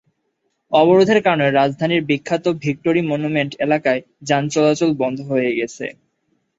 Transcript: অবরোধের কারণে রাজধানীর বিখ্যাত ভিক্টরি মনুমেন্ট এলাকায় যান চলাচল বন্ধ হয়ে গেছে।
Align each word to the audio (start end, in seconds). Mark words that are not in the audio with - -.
অবরোধের 0.71 1.19
কারণে 1.25 1.47
রাজধানীর 1.51 2.01
বিখ্যাত 2.03 2.45
ভিক্টরি 2.63 3.01
মনুমেন্ট 3.11 3.51
এলাকায় 3.65 4.01
যান 4.27 4.43
চলাচল 4.49 4.89
বন্ধ 5.01 5.17
হয়ে 5.29 5.51
গেছে। 5.59 5.85